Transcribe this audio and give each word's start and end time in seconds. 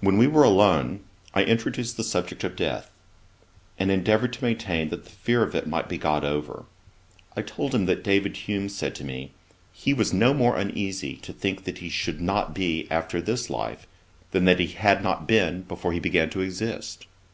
When 0.00 0.18
we 0.18 0.26
were 0.26 0.44
alone, 0.44 1.04
I 1.32 1.42
introduced 1.44 1.96
the 1.96 2.04
subject 2.04 2.44
of 2.44 2.54
death, 2.54 2.90
and 3.78 3.90
endeavoured 3.90 4.34
to 4.34 4.44
maintain 4.44 4.90
that 4.90 5.04
the 5.04 5.10
fear 5.10 5.42
of 5.42 5.54
it 5.54 5.66
might 5.66 5.88
be 5.88 5.96
got 5.96 6.22
over. 6.22 6.66
I 7.34 7.40
told 7.40 7.74
him 7.74 7.86
that 7.86 8.04
David 8.04 8.36
Hume 8.36 8.68
said 8.68 8.94
to 8.96 9.04
me, 9.04 9.32
he 9.72 9.94
was 9.94 10.12
no 10.12 10.34
more 10.34 10.58
uneasy 10.58 11.16
to 11.22 11.32
think 11.32 11.64
he 11.78 11.88
should 11.88 12.20
not 12.20 12.54
be 12.54 12.86
after 12.90 13.22
this 13.22 13.48
life, 13.48 13.86
than 14.32 14.44
that 14.44 14.60
he 14.60 14.66
had 14.66 15.02
not 15.02 15.26
been 15.26 15.62
before 15.62 15.94
he 15.94 15.98
began 15.98 16.28
to 16.28 16.42
exist. 16.42 17.06